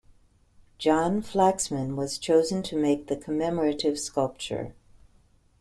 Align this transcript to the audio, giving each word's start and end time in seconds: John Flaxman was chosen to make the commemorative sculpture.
John 0.79 1.21
Flaxman 1.21 1.95
was 1.95 2.17
chosen 2.17 2.63
to 2.63 2.75
make 2.75 3.05
the 3.05 3.15
commemorative 3.15 3.99
sculpture. 3.99 4.73